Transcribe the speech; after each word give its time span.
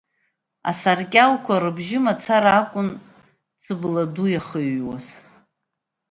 Асаркьалқәа 0.69 1.61
рыбжьы 1.63 1.99
мацара 2.03 2.51
акәын 2.61 2.87
Цыбла 3.63 4.03
Ду 4.13 4.25
иахыҩуаз. 4.31 5.05